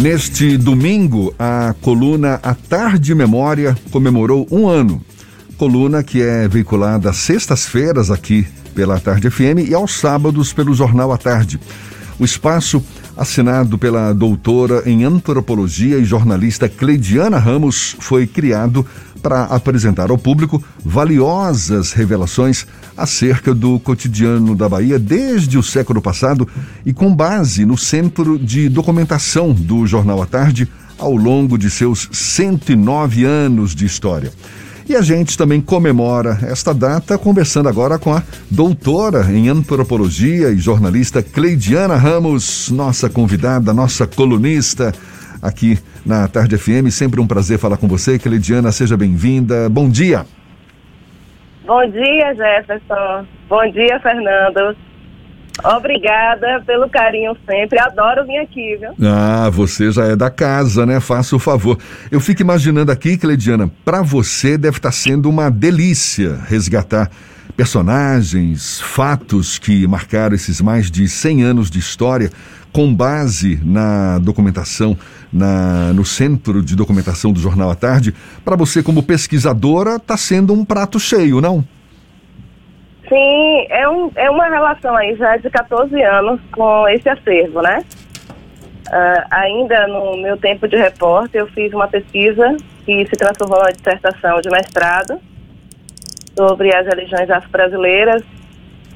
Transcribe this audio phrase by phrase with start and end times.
[0.00, 5.02] Neste domingo, a coluna A Tarde Memória comemorou um ano.
[5.56, 11.10] Coluna que é veiculada às sextas-feiras aqui pela Tarde FM e aos sábados pelo Jornal
[11.10, 11.58] à Tarde.
[12.16, 12.80] O espaço,
[13.16, 18.86] assinado pela doutora em antropologia e jornalista Cleidiana Ramos, foi criado
[19.22, 26.48] para apresentar ao público valiosas revelações acerca do cotidiano da Bahia desde o século passado
[26.84, 30.68] e com base no Centro de Documentação do Jornal à Tarde
[30.98, 34.32] ao longo de seus 109 anos de história.
[34.88, 40.56] E a gente também comemora esta data conversando agora com a doutora em antropologia e
[40.56, 44.94] jornalista Cleidiana Ramos, nossa convidada, nossa colunista
[45.42, 46.90] aqui na Tarde FM.
[46.90, 48.18] Sempre um prazer falar com você.
[48.18, 49.68] Cleidiana, seja bem-vinda.
[49.68, 50.24] Bom dia.
[51.66, 53.26] Bom dia, Jefferson.
[53.48, 54.76] Bom dia, Fernando.
[55.64, 57.78] Obrigada pelo carinho sempre.
[57.78, 58.90] Adoro vir aqui, viu?
[59.06, 61.00] Ah, você já é da casa, né?
[61.00, 61.78] Faça o favor.
[62.10, 67.10] Eu fico imaginando aqui, Cleidiana, para você deve estar tá sendo uma delícia resgatar
[67.56, 72.30] personagens, fatos que marcaram esses mais de 100 anos de história
[72.72, 74.96] com base na documentação,
[75.32, 78.14] na, no Centro de Documentação do Jornal à Tarde.
[78.44, 81.64] Para você, como pesquisadora, está sendo um prato cheio, não?
[83.08, 87.82] Sim, é, um, é uma relação aí já de 14 anos com esse acervo, né?
[88.88, 93.72] Uh, ainda no meu tempo de repórter, eu fiz uma pesquisa que se transformou em
[93.72, 95.20] dissertação de mestrado
[96.36, 98.22] sobre as religiões afro-brasileiras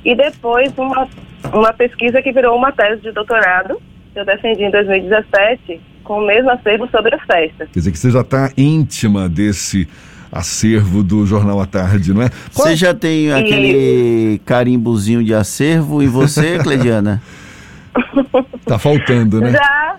[0.05, 1.09] e depois uma,
[1.53, 3.81] uma pesquisa que virou uma tese de doutorado
[4.13, 5.81] que eu defendi em 2017
[6.13, 7.69] com o mesmo acervo sobre as festas.
[7.73, 9.89] Quer dizer que você já está íntima desse
[10.31, 12.29] acervo do Jornal à Tarde, não é?
[12.55, 12.69] Qual...
[12.69, 17.23] Você já tem aquele carimbozinho de acervo e você, Cleidiana?
[18.67, 19.53] tá faltando, né?
[19.53, 19.97] Já,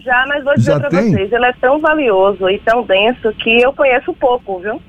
[0.00, 3.72] já, mas vou dizer para vocês, ele é tão valioso e tão denso que eu
[3.72, 4.82] conheço pouco, viu?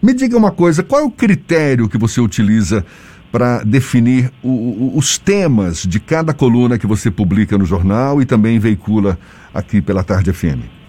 [0.00, 2.86] Me diga uma coisa, qual é o critério que você utiliza
[3.30, 8.26] para definir o, o, os temas de cada coluna que você publica no jornal e
[8.26, 9.18] também veicula
[9.54, 10.80] aqui pela Tarde FM?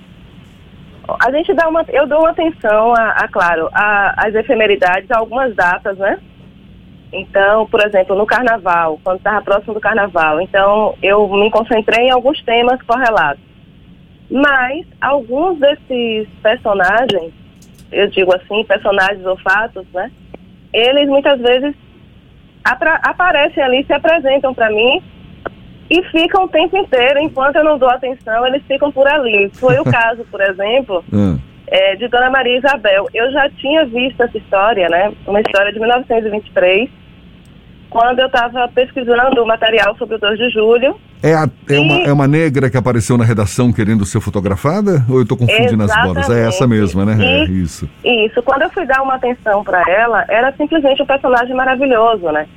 [1.20, 5.54] a gente dá uma, eu dou uma atenção a, a claro, às efemeridades, a algumas
[5.56, 6.20] datas, né?
[7.12, 12.12] Então, por exemplo, no carnaval, quando estava próximo do carnaval, então eu me concentrei em
[12.12, 13.44] alguns temas correlatos.
[14.30, 17.34] Mas alguns desses personagens,
[17.92, 20.10] eu digo assim, personagens ou fatos, né?
[20.72, 21.76] Eles muitas vezes
[22.64, 25.02] aparecem ali, se apresentam para mim
[25.90, 29.50] e ficam o tempo inteiro, enquanto eu não dou atenção, eles ficam por ali.
[29.54, 31.38] Foi o caso, por exemplo, hum.
[31.68, 33.08] é, de Dona Maria Isabel.
[33.14, 35.12] Eu já tinha visto essa história, né?
[35.28, 36.90] Uma história de 1923,
[37.92, 41.00] quando eu estava pesquisando o material sobre o 2 de julho.
[41.22, 41.78] É, a, é, e...
[41.78, 45.06] uma, é uma negra que apareceu na redação querendo ser fotografada?
[45.08, 46.20] Ou eu estou confundindo Exatamente.
[46.20, 46.30] as bolas?
[46.30, 47.18] É essa mesma, né?
[47.20, 47.88] E, é isso.
[48.04, 48.42] Isso.
[48.42, 52.48] Quando eu fui dar uma atenção para ela, era simplesmente um personagem maravilhoso, né?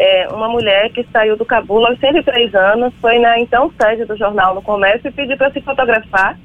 [0.00, 4.16] é, uma mulher que saiu do Cabul aos 103 anos, foi na então sede do
[4.16, 6.38] Jornal no Comércio e pediu para se fotografar.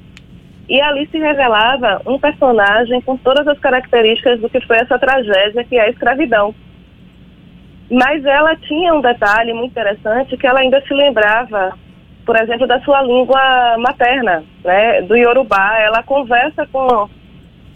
[0.68, 5.64] E ali se revelava um personagem com todas as características do que foi essa tragédia
[5.64, 6.54] que é a escravidão.
[7.90, 11.72] Mas ela tinha um detalhe muito interessante que ela ainda se lembrava,
[12.24, 15.78] por exemplo, da sua língua materna, né, do Yorubá.
[15.78, 17.08] Ela conversa com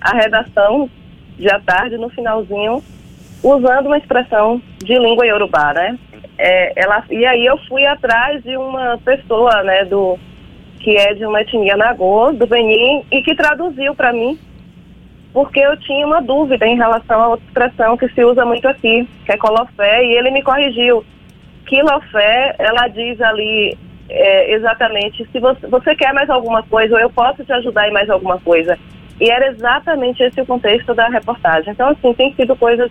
[0.01, 0.91] a redação
[1.49, 2.83] à tarde, no finalzinho,
[3.43, 5.99] usando uma expressão de língua iorubá, né?
[6.37, 10.19] É, ela, e aí eu fui atrás de uma pessoa, né, do,
[10.81, 14.39] que é de uma etnia Nagô, do Benin, e que traduziu para mim,
[15.33, 19.09] porque eu tinha uma dúvida em relação a outra expressão que se usa muito aqui,
[19.25, 21.05] que é colofé, e ele me corrigiu.
[21.67, 27.11] Quilofé, ela diz ali é, exatamente, se você, você quer mais alguma coisa, ou eu
[27.11, 28.79] posso te ajudar em mais alguma coisa.
[29.21, 31.73] E era exatamente esse o contexto da reportagem.
[31.73, 32.91] Então, assim, tem sido coisas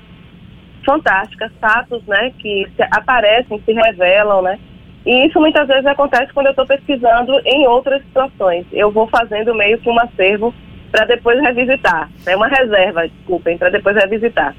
[0.85, 4.57] fantásticas, fatos, né, que aparecem, se revelam, né,
[5.05, 8.65] e isso muitas vezes acontece quando eu estou pesquisando em outras situações.
[8.71, 10.53] Eu vou fazendo meio que um acervo
[10.91, 12.09] para depois revisitar.
[12.25, 14.55] É uma reserva, desculpem, para depois revisitar.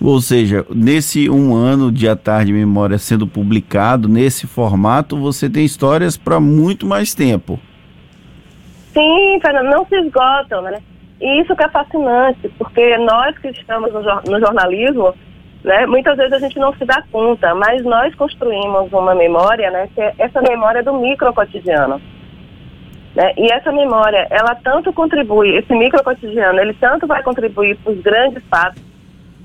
[0.00, 5.64] Ou seja, nesse um ano de A Tarde Memória sendo publicado, nesse formato, você tem
[5.64, 7.58] histórias para muito mais tempo.
[8.92, 10.80] Sim, Fernando, não se esgotam, né?
[11.20, 15.14] E isso que é fascinante, porque nós que estamos no jornalismo,
[15.64, 15.86] né?
[15.86, 20.00] Muitas vezes a gente não se dá conta, mas nós construímos uma memória, né, que
[20.00, 22.00] é essa memória do micro cotidiano.
[23.14, 23.32] Né?
[23.36, 28.00] E essa memória, ela tanto contribui, esse micro cotidiano, ele tanto vai contribuir para os
[28.00, 28.82] grandes fatos,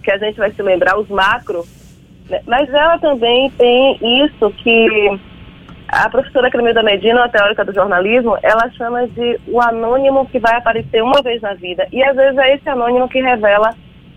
[0.03, 1.63] que a gente vai se lembrar, os macro,
[2.29, 2.41] né?
[2.47, 5.19] mas ela também tem isso que
[5.87, 10.55] a professora Cremilda Medina, a teórica do jornalismo, ela chama de o anônimo que vai
[10.55, 11.87] aparecer uma vez na vida.
[11.91, 13.73] E às vezes é esse anônimo que revela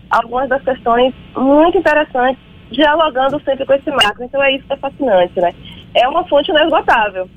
[0.09, 2.41] algumas das questões muito interessantes,
[2.71, 4.23] dialogando sempre com esse macro.
[4.23, 5.53] Então é isso que é fascinante, né?
[5.95, 7.27] É uma fonte inesgotável.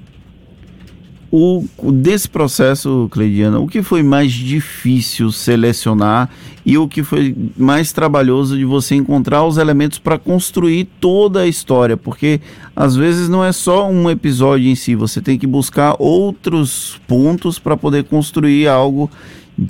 [1.31, 6.31] O, desse processo, Cleidiana, o que foi mais difícil selecionar
[6.65, 11.47] e o que foi mais trabalhoso de você encontrar os elementos para construir toda a
[11.47, 11.97] história?
[11.97, 12.41] Porque
[12.75, 17.59] às vezes não é só um episódio em si, você tem que buscar outros pontos
[17.59, 19.11] para poder construir algo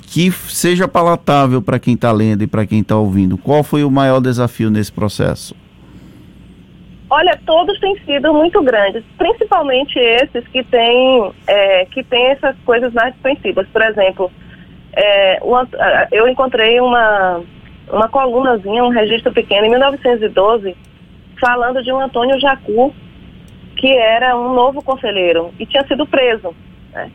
[0.01, 3.37] que seja palatável para quem está lendo e para quem está ouvindo.
[3.37, 5.55] Qual foi o maior desafio nesse processo?
[7.09, 12.91] Olha, todos têm sido muito grandes, principalmente esses que têm, é, que têm essas coisas
[12.93, 13.65] mais desconhecidas.
[13.69, 14.31] Por exemplo,
[14.93, 15.67] é, uma,
[16.11, 17.41] eu encontrei uma,
[17.89, 20.75] uma colunazinha, um registro pequeno, em 1912,
[21.39, 22.93] falando de um Antônio Jacu,
[23.77, 26.53] que era um novo conselheiro e tinha sido preso.
[26.91, 27.09] Né?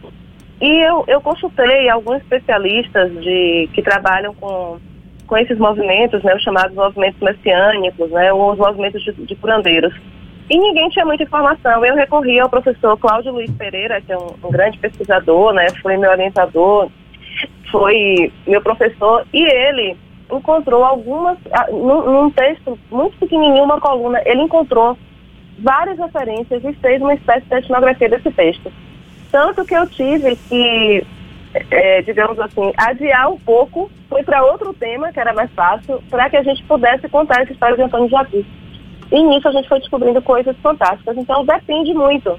[0.61, 4.79] E eu, eu consultei alguns especialistas de, que trabalham com
[5.27, 9.95] com esses movimentos, né, os chamados movimentos messiânicos, né, ou os movimentos de, de curandeiros.
[10.51, 11.85] E ninguém tinha muita informação.
[11.85, 15.97] Eu recorri ao professor Cláudio Luiz Pereira, que é um, um grande pesquisador, né, foi
[15.97, 16.89] meu orientador,
[17.71, 19.97] foi meu professor, e ele
[20.31, 21.39] encontrou algumas,
[21.71, 24.97] num, num texto muito pequenininho, uma coluna, ele encontrou
[25.59, 28.73] várias referências e fez uma espécie de etnografia desse texto.
[29.31, 31.07] Tanto que eu tive que
[31.71, 36.29] é, digamos assim, adiar um pouco, foi para outro tema, que era mais fácil, para
[36.29, 38.45] que a gente pudesse contar essa história de Antônio Jacu.
[39.11, 41.17] E nisso a gente foi descobrindo coisas fantásticas.
[41.17, 42.39] Então depende muito.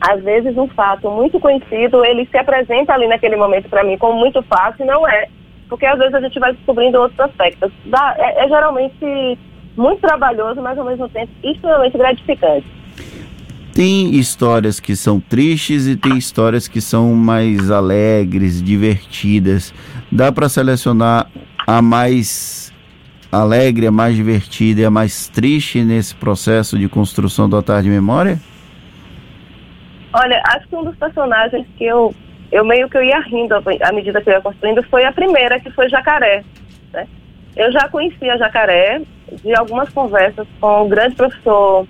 [0.00, 4.16] Às vezes um fato muito conhecido, ele se apresenta ali naquele momento para mim como
[4.20, 5.26] muito fácil, não é.
[5.68, 7.72] Porque às vezes a gente vai descobrindo outros aspectos.
[7.86, 9.38] Dá, é, é geralmente
[9.76, 12.66] muito trabalhoso, mas ao mesmo tempo extremamente gratificante.
[13.74, 19.72] Tem histórias que são tristes e tem histórias que são mais alegres, divertidas.
[20.10, 21.26] Dá para selecionar
[21.66, 22.72] a mais
[23.30, 27.90] alegre, a mais divertida e a mais triste nesse processo de construção do Altar de
[27.90, 28.38] Memória?
[30.12, 32.14] Olha, acho que um dos personagens que eu,
[32.50, 35.60] eu meio que eu ia rindo à medida que eu ia construindo foi a primeira,
[35.60, 36.42] que foi Jacaré.
[36.92, 37.06] Né?
[37.54, 39.02] Eu já conhecia Jacaré
[39.44, 41.86] de algumas conversas com o grande professor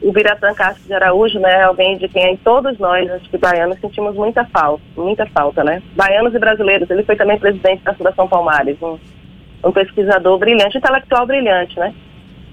[0.00, 4.14] o Biratã Castro de Araújo, né, alguém de quem todos nós, acho que baianos, sentimos
[4.14, 5.82] muita falta, muita falta, né?
[5.96, 8.96] Baianos e brasileiros, ele foi também presidente da Fundação Palmares, um,
[9.64, 11.92] um pesquisador brilhante, intelectual brilhante, né?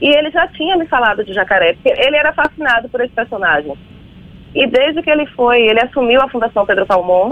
[0.02, 3.78] E ele já tinha me falado de Jacaré, porque ele era fascinado por esse personagem.
[4.54, 7.30] E desde que ele foi, ele assumiu a Fundação Pedro Calmon,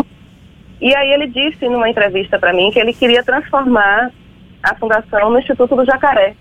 [0.79, 4.11] e aí ele disse numa entrevista para mim que ele queria transformar
[4.61, 6.35] a fundação no Instituto do Jacaré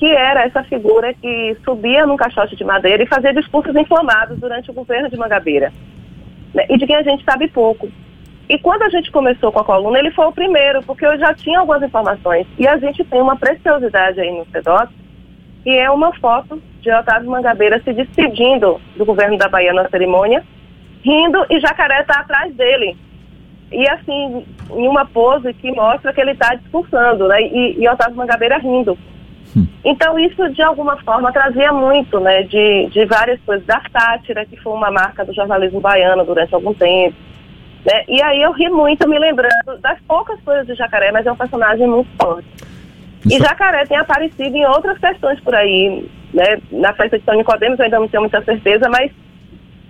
[0.00, 4.70] que era essa figura que subia num caixote de madeira e fazia discursos inflamados durante
[4.70, 5.70] o governo de Mangabeira,
[6.54, 7.86] né, e de quem a gente sabe pouco.
[8.48, 11.34] E quando a gente começou com a coluna, ele foi o primeiro, porque eu já
[11.34, 12.46] tinha algumas informações.
[12.58, 14.90] E a gente tem uma preciosidade aí no CEDOC,
[15.62, 20.42] que é uma foto de Otávio Mangabeira se despedindo do governo da Bahia na cerimônia,
[21.04, 22.96] rindo e Jacaré está atrás dele.
[23.70, 27.42] E assim, em uma pose que mostra que ele está discursando, né?
[27.42, 28.98] E, e Otávio Mangabeira rindo.
[29.84, 34.56] Então isso de alguma forma trazia muito, né, de, de várias coisas, da sátira, que
[34.56, 37.16] foi uma marca do jornalismo baiano durante algum tempo.
[37.84, 38.04] Né?
[38.08, 41.36] E aí eu ri muito me lembrando das poucas coisas de Jacaré, mas é um
[41.36, 42.48] personagem muito forte.
[43.26, 46.58] E Jacaré tem aparecido em outras questões por aí, né?
[46.72, 49.10] Na festa de São Nicodemos eu ainda não tenho muita certeza, mas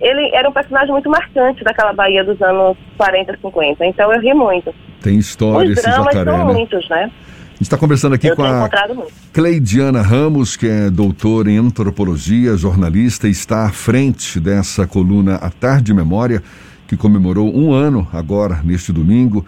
[0.00, 3.86] ele era um personagem muito marcante daquela Bahia dos anos 40, 50.
[3.86, 4.74] Então eu ri muito.
[5.00, 6.52] Tem história Os esse dramas Jacaré, são né?
[6.52, 7.10] muitos, né?
[7.60, 8.70] A gente está conversando aqui Eu com a.
[9.34, 15.50] Cleidiana Ramos, que é doutora em antropologia, jornalista, e está à frente dessa coluna A
[15.50, 16.42] Tarde Memória,
[16.88, 19.44] que comemorou um ano agora, neste domingo.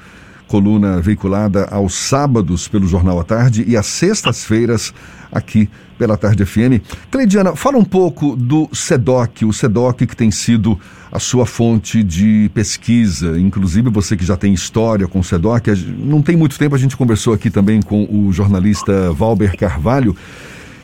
[0.47, 4.93] Coluna veiculada aos sábados pelo Jornal à Tarde e às sextas-feiras
[5.33, 6.83] aqui pela Tarde FM.
[7.11, 10.79] Cleidiana, fala um pouco do SEDOC, o SEDOC que tem sido
[11.11, 16.21] a sua fonte de pesquisa, inclusive você que já tem história com o SEDOC, não
[16.21, 20.17] tem muito tempo a gente conversou aqui também com o jornalista Valber Carvalho,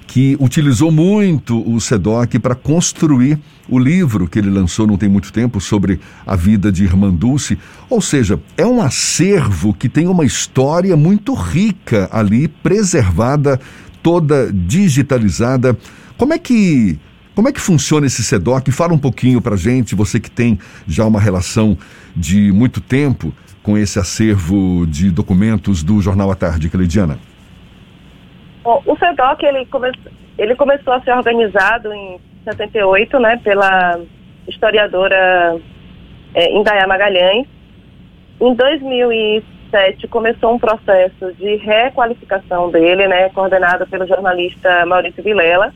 [0.08, 3.38] que utilizou muito o SEDOC para construir
[3.68, 7.58] o livro que ele lançou não tem muito tempo sobre a vida de Irmã Dulce.
[7.90, 13.60] Ou seja, é um acervo que tem uma história muito rica ali, preservada,
[14.02, 15.76] toda digitalizada.
[16.16, 16.98] Como é que
[17.34, 18.72] como é que funciona esse SEDOC?
[18.72, 21.78] Fala um pouquinho para gente, você que tem já uma relação
[22.16, 27.16] de muito tempo com esse acervo de documentos do Jornal à Tarde, Cleidiana.
[28.64, 29.92] Bom, o SEDOC ele, come,
[30.36, 34.00] ele começou a ser organizado em 78, né, pela
[34.48, 35.60] historiadora
[36.34, 37.46] é, Indaiá Magalhães.
[38.40, 38.54] Em
[39.70, 45.72] 2007 começou um processo de requalificação dele, né, coordenado pelo jornalista Maurício Vilela.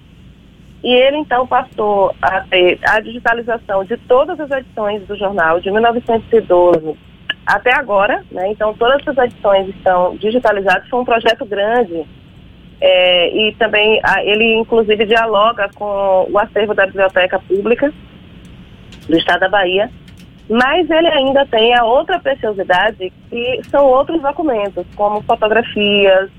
[0.82, 5.70] E ele então passou a ter a digitalização de todas as edições do jornal de
[5.70, 6.96] 1912
[7.46, 8.49] até agora, né?
[8.50, 10.88] Então todas as edições estão digitalizadas.
[10.88, 12.04] Foi um projeto grande
[12.80, 17.92] é, e também a, ele inclusive dialoga com o acervo da biblioteca pública
[19.08, 19.88] do Estado da Bahia
[20.49, 26.30] mas ele ainda tem a outra preciosidade que são outros documentos, como fotografias,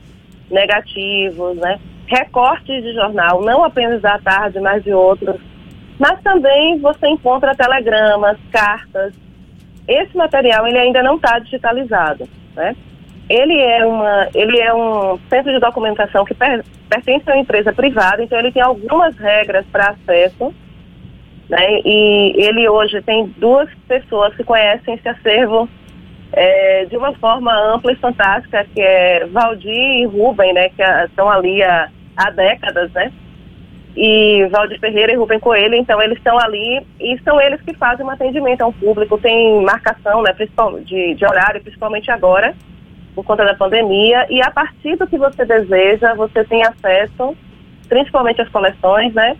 [0.50, 1.79] negativos, né?
[2.07, 5.39] recortes de jornal, não apenas da tarde, mas de outros.
[6.00, 9.13] Mas também você encontra telegramas, cartas.
[9.88, 12.75] Esse material ele ainda não está digitalizado, né?
[13.29, 17.72] Ele é uma, ele é um centro de documentação que per, pertence a uma empresa
[17.72, 20.53] privada, então ele tem algumas regras para acesso
[21.50, 21.81] né?
[21.85, 25.67] E ele hoje tem duas pessoas que conhecem esse acervo
[26.31, 30.69] é, de uma forma ampla e fantástica, que é Valdir e Rubem, né?
[30.69, 33.12] Que estão ali há, há décadas, né?
[33.95, 38.03] E Valdir Ferreira e Rubem Coelho, então eles estão ali e são eles que fazem
[38.03, 40.35] um atendimento ao público, tem marcação né,
[40.83, 42.55] de, de horário, principalmente agora,
[43.13, 47.38] por conta da pandemia, e a partir do que você deseja, você tem acesso,
[47.88, 49.38] principalmente às coleções, né?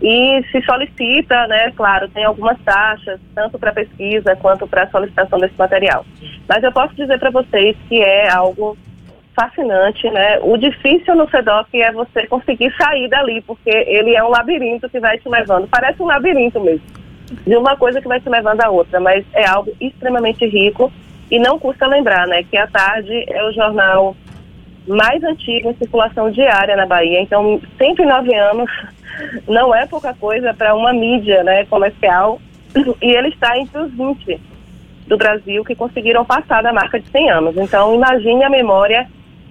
[0.00, 5.58] E se solicita, né, claro, tem algumas taxas, tanto para pesquisa quanto para solicitação desse
[5.58, 6.04] material.
[6.48, 8.76] Mas eu posso dizer para vocês que é algo
[9.34, 10.38] fascinante, né?
[10.42, 14.98] O difícil no SEDOC é você conseguir sair dali, porque ele é um labirinto que
[14.98, 16.82] vai te levando, parece um labirinto mesmo,
[17.46, 20.92] de uma coisa que vai te levando a outra, mas é algo extremamente rico
[21.30, 24.16] e não custa lembrar, né, que a tarde é o jornal
[24.88, 28.70] mais antigo em circulação diária na Bahia, então 109 anos
[29.46, 32.40] não é pouca coisa para uma mídia né, comercial
[33.02, 34.40] e ele está entre os 20
[35.06, 37.56] do Brasil que conseguiram passar da marca de 100 anos.
[37.56, 39.08] Então, imagine a memória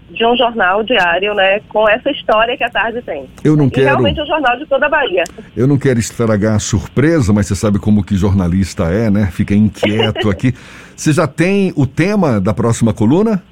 [0.10, 3.26] de um jornal diário, né, com essa história que a tarde tem.
[3.44, 3.88] Eu não e quero.
[3.88, 5.24] Realmente é um jornal de toda a Bahia.
[5.56, 9.28] Eu não quero estragar a surpresa, mas você sabe como que jornalista é, né?
[9.32, 10.54] Fica inquieto aqui.
[10.96, 13.44] Você já tem o tema da próxima coluna?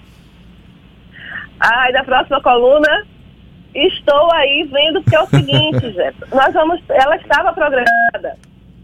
[1.68, 3.06] Ai, da próxima coluna,
[3.76, 6.28] Estou aí vendo que é o seguinte, Jéssica.
[6.34, 6.82] Nós vamos.
[6.88, 8.38] Ela estava programada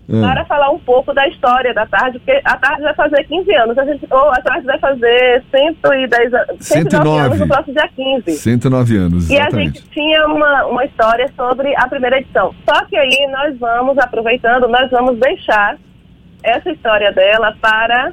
[0.10, 0.22] hum.
[0.22, 3.78] para falar um pouco da história da tarde, porque a tarde vai fazer 15 anos.
[3.78, 8.32] A gente, ou a tarde vai fazer 110, 109 anos no próximo dia 15.
[8.32, 9.30] 109 anos.
[9.32, 9.56] Exatamente.
[9.56, 12.54] E a gente tinha uma, uma história sobre a primeira edição.
[12.70, 15.78] Só que aí nós vamos, aproveitando, nós vamos deixar
[16.44, 18.12] essa história dela para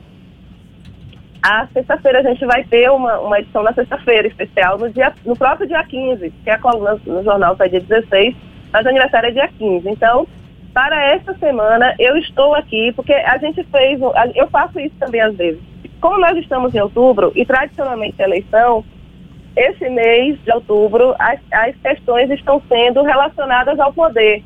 [1.42, 5.36] a sexta-feira a gente vai ter uma, uma edição na sexta-feira especial, no, dia, no
[5.36, 8.34] próprio dia 15, que é a coluna no jornal sai dia 16,
[8.72, 9.88] mas o aniversário é dia 15.
[9.88, 10.26] Então,
[10.74, 14.00] para esta semana, eu estou aqui, porque a gente fez,
[14.34, 15.60] eu faço isso também às vezes.
[16.00, 18.84] Como nós estamos em outubro, e tradicionalmente a eleição,
[19.56, 24.42] esse mês de outubro, as, as questões estão sendo relacionadas ao poder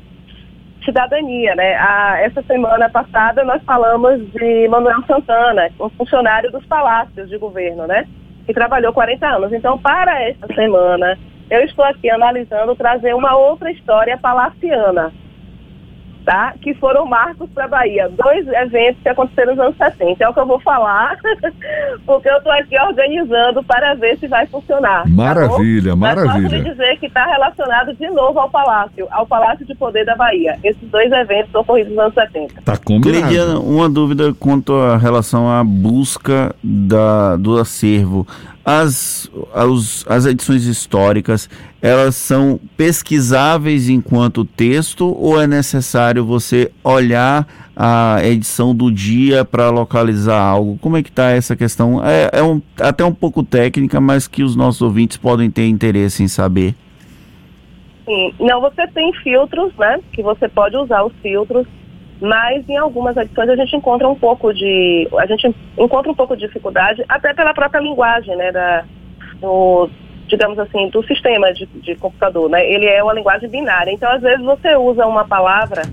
[0.83, 1.75] cidadania, né?
[1.75, 7.87] A, essa semana passada nós falamos de Manuel Santana, um funcionário dos palácios de governo,
[7.87, 8.05] né?
[8.45, 9.53] Que trabalhou 40 anos.
[9.53, 11.17] Então, para essa semana,
[11.49, 15.11] eu estou aqui analisando trazer uma outra história palaciana,
[16.23, 16.53] tá?
[16.61, 18.09] Que foram marcos para a Bahia.
[18.09, 20.23] Dois eventos que aconteceram nos anos 70.
[20.23, 21.17] É o que eu vou falar,
[22.05, 25.07] porque eu estou aqui organizando para ver se vai funcionar.
[25.07, 26.33] Maravilha, tá maravilha.
[26.33, 30.15] Mas posso dizer que está relacionado de novo ao Palácio, ao Palácio de Poder da
[30.15, 30.57] Bahia.
[30.63, 32.61] Esses dois eventos ocorridos nos anos 70.
[32.63, 33.61] Tá combinado.
[33.61, 38.27] uma dúvida quanto à relação à busca da, do acervo
[38.65, 41.49] as, as, as edições históricas,
[41.81, 49.69] elas são pesquisáveis enquanto texto ou é necessário você olhar a edição do dia para
[49.69, 50.77] localizar algo?
[50.79, 52.01] Como é que está essa questão?
[52.05, 56.23] É, é um, até um pouco técnica, mas que os nossos ouvintes podem ter interesse
[56.23, 56.73] em saber.
[58.05, 59.99] Sim, não, você tem filtros, né?
[60.11, 61.65] Que você pode usar os filtros
[62.21, 66.35] mas em algumas edições a gente encontra um pouco de a gente encontra um pouco
[66.35, 68.85] de dificuldade até pela própria linguagem né da
[69.39, 69.89] do,
[70.27, 72.65] digamos assim do sistema de, de computador né?
[72.69, 73.91] Ele é uma linguagem binária.
[73.91, 75.83] Então às vezes você usa uma palavra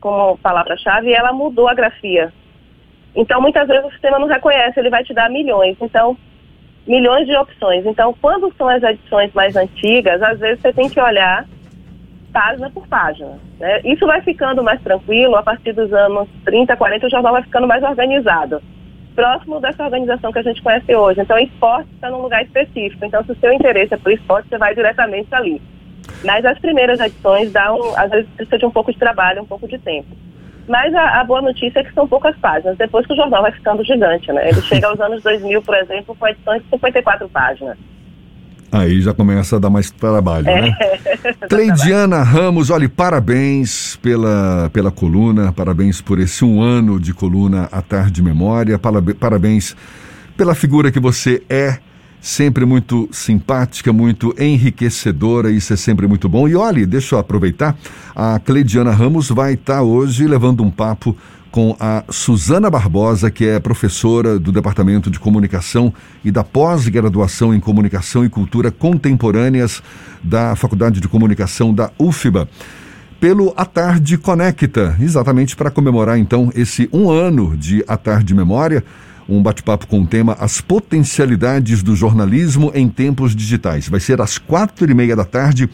[0.00, 2.32] como palavra-chave e ela mudou a grafia.
[3.14, 5.76] Então muitas vezes o sistema não reconhece ele vai te dar milhões.
[5.80, 6.16] Então
[6.86, 7.84] milhões de opções.
[7.84, 11.44] Então quando são as edições mais antigas às vezes você tem que olhar
[12.36, 13.38] página por página.
[13.58, 13.80] Né?
[13.82, 17.66] Isso vai ficando mais tranquilo a partir dos anos 30, 40, o jornal vai ficando
[17.66, 18.62] mais organizado.
[19.14, 21.22] Próximo dessa organização que a gente conhece hoje.
[21.22, 23.02] Então, esporte está num lugar específico.
[23.06, 25.62] Então, se o seu interesse é o esporte, você vai diretamente ali.
[26.22, 29.66] Mas as primeiras edições dão, às vezes, precisa de um pouco de trabalho, um pouco
[29.66, 30.08] de tempo.
[30.68, 33.52] Mas a, a, boa notícia é que são poucas páginas, depois que o jornal vai
[33.52, 34.50] ficando gigante, né?
[34.50, 37.78] Ele chega aos anos 2000, por exemplo, com edições de 54 páginas.
[38.78, 40.76] Aí já começa a dar mais trabalho, né?
[41.48, 47.80] Cleidiana Ramos, olha, parabéns pela, pela coluna, parabéns por esse um ano de coluna à
[47.80, 48.78] tarde de memória,
[49.18, 49.74] parabéns
[50.36, 51.78] pela figura que você é,
[52.20, 56.46] sempre muito simpática, muito enriquecedora, isso é sempre muito bom.
[56.46, 57.76] E olhe, deixa eu aproveitar,
[58.14, 61.16] a Cleidiana Ramos vai estar hoje levando um papo
[61.50, 65.92] com a Suzana Barbosa, que é professora do Departamento de Comunicação
[66.24, 69.82] e da pós-graduação em Comunicação e Cultura Contemporâneas
[70.22, 72.48] da Faculdade de Comunicação da UFBA.
[73.18, 78.84] Pelo A Tarde Conecta, exatamente para comemorar então esse um ano de A Tarde Memória,
[79.28, 83.88] um bate-papo com o tema As Potencialidades do Jornalismo em Tempos Digitais.
[83.88, 85.68] Vai ser às quatro e meia da tarde.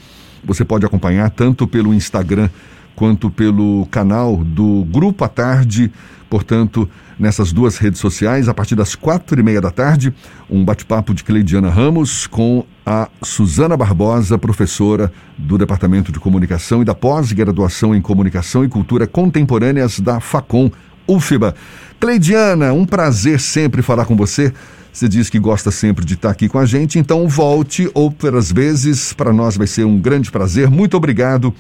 [0.44, 2.48] Você pode acompanhar tanto pelo Instagram
[2.94, 5.92] quanto pelo canal do Grupo à Tarde.
[6.28, 10.14] Portanto, nessas duas redes sociais, a partir das quatro e meia da tarde,
[10.50, 16.84] um bate-papo de Cleidiana Ramos com a Suzana Barbosa, professora do Departamento de Comunicação e
[16.84, 20.70] da pós-graduação em Comunicação e Cultura Contemporâneas da FACOM,
[21.06, 21.54] UFBA.
[22.00, 24.52] Cleidiana, um prazer sempre falar com você.
[24.92, 29.12] Você diz que gosta sempre de estar aqui com a gente, então volte outras vezes.
[29.12, 30.68] Para nós vai ser um grande prazer.
[30.68, 31.54] Muito obrigado.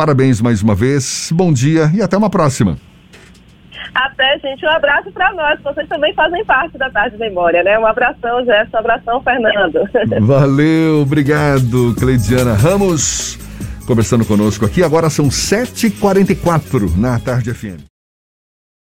[0.00, 2.78] Parabéns mais uma vez, bom dia e até uma próxima.
[3.94, 4.64] Até, gente.
[4.64, 5.60] Um abraço para nós.
[5.62, 7.78] Vocês também fazem parte da Tarde de Memória, né?
[7.78, 8.78] Um abração, Gerson.
[8.78, 9.80] Um abração, Fernando.
[10.26, 13.38] Valeu, obrigado, Cleidiana Ramos.
[13.86, 14.82] Conversando conosco aqui.
[14.82, 17.89] Agora são 7h44 na Tarde FM.